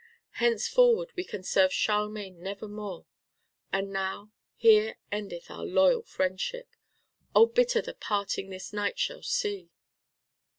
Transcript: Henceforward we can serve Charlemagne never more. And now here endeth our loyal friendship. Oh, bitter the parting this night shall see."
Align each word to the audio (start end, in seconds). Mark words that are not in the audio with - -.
Henceforward 0.39 1.11
we 1.15 1.23
can 1.23 1.43
serve 1.43 1.71
Charlemagne 1.71 2.41
never 2.41 2.67
more. 2.67 3.05
And 3.71 3.93
now 3.93 4.31
here 4.55 4.97
endeth 5.11 5.51
our 5.51 5.63
loyal 5.63 6.01
friendship. 6.01 6.75
Oh, 7.35 7.45
bitter 7.45 7.83
the 7.83 7.93
parting 7.93 8.49
this 8.49 8.73
night 8.73 8.97
shall 8.97 9.21
see." 9.21 9.69